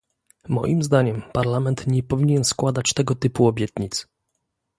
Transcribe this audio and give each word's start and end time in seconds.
Moim 0.47 0.81
zdaniem, 0.83 1.21
Parlament 1.33 1.87
nie 1.87 2.03
powinien 2.03 2.43
składać 2.43 2.93
tego 2.93 3.15
typu 3.15 3.47
obietnic 3.47 4.07